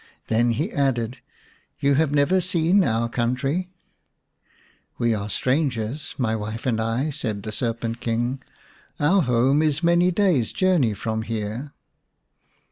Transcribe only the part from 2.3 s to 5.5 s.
seen our country?"" We are